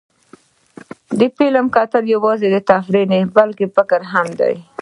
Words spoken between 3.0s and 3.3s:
نه،